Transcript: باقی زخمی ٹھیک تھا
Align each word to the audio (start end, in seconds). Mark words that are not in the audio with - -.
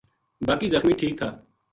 باقی 0.47 0.67
زخمی 0.73 0.93
ٹھیک 0.99 1.13
تھا 1.19 1.29